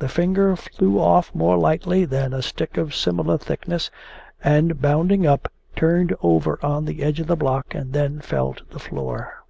The 0.00 0.06
finger 0.10 0.54
flew 0.54 0.98
off 0.98 1.34
more 1.34 1.56
lightly 1.56 2.04
than 2.04 2.34
a 2.34 2.42
stick 2.42 2.76
of 2.76 2.94
similar 2.94 3.38
thickness, 3.38 3.90
and 4.44 4.78
bounding 4.82 5.26
up, 5.26 5.50
turned 5.76 6.14
over 6.22 6.58
on 6.62 6.84
the 6.84 7.02
edge 7.02 7.20
of 7.20 7.26
the 7.26 7.36
block 7.36 7.74
and 7.74 7.94
then 7.94 8.20
fell 8.20 8.52
to 8.52 8.66
the 8.68 8.78
floor. 8.78 9.44